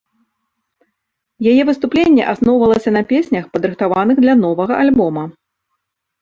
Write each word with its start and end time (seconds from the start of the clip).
Яе 1.51 1.61
выступленне 1.69 2.23
асноўвалася 2.33 2.89
на 2.97 3.03
песнях, 3.13 3.43
падрыхтаваных 3.59 4.15
для 4.25 4.35
новага 4.43 4.73
альбома. 4.87 5.23